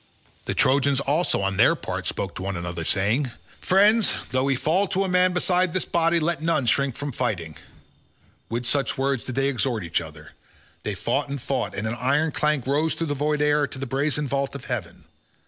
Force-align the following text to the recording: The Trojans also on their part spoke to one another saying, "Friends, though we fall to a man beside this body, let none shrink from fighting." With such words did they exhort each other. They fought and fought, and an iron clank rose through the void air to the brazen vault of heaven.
The 0.45 0.55
Trojans 0.55 0.99
also 0.99 1.43
on 1.43 1.57
their 1.57 1.75
part 1.75 2.07
spoke 2.07 2.33
to 2.33 2.41
one 2.41 2.57
another 2.57 2.83
saying, 2.83 3.29
"Friends, 3.59 4.11
though 4.31 4.45
we 4.45 4.55
fall 4.55 4.87
to 4.87 5.03
a 5.03 5.07
man 5.07 5.31
beside 5.31 5.73
this 5.73 5.85
body, 5.85 6.19
let 6.19 6.41
none 6.41 6.65
shrink 6.65 6.95
from 6.95 7.11
fighting." 7.11 7.55
With 8.49 8.65
such 8.65 8.97
words 8.97 9.25
did 9.25 9.35
they 9.35 9.47
exhort 9.47 9.83
each 9.83 10.01
other. 10.01 10.31
They 10.81 10.95
fought 10.95 11.29
and 11.29 11.39
fought, 11.39 11.75
and 11.75 11.85
an 11.87 11.93
iron 11.93 12.31
clank 12.31 12.65
rose 12.65 12.95
through 12.95 13.07
the 13.13 13.13
void 13.13 13.43
air 13.43 13.67
to 13.67 13.77
the 13.77 13.85
brazen 13.85 14.27
vault 14.27 14.55
of 14.55 14.65
heaven. 14.65 15.03